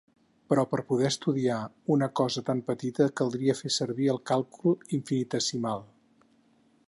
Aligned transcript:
Però 0.51 0.61
per 0.69 0.77
a 0.81 0.83
poder 0.91 1.07
estudiar 1.09 1.57
una 1.95 2.07
cosa 2.21 2.43
tan 2.47 2.63
petita 2.71 3.07
caldria 3.21 3.57
fer 3.61 3.71
servir 3.77 4.09
el 4.15 4.21
càlcul 4.31 4.95
infinitesimal. 5.01 5.89